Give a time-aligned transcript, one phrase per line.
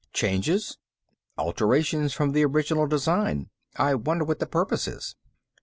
[0.13, 0.79] "Changes?"
[1.37, 3.51] "Alterations from the original design.
[3.77, 5.15] I wonder what the purpose is."